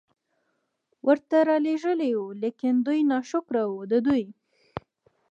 ورته 1.07 1.37
را 1.47 1.57
ليږلي 1.65 2.11
وو، 2.15 2.25
ليکن 2.41 2.75
دوی 2.85 2.99
ناشکره 3.11 3.63
وو، 3.67 3.79
د 3.91 3.93
دوی 4.05 4.23